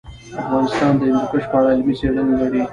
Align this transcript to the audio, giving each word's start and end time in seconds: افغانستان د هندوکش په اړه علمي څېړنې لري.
افغانستان 0.43 0.91
د 0.99 1.01
هندوکش 1.09 1.43
په 1.51 1.55
اړه 1.59 1.69
علمي 1.73 1.93
څېړنې 1.99 2.35
لري. 2.41 2.61